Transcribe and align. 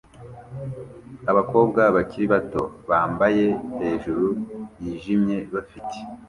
Abakobwa 1.31 1.81
bakiri 1.95 2.25
bato 2.33 2.63
bambaye 2.89 3.45
hejuru 3.79 4.27
yijimye 4.81 5.37
bafite 5.53 5.97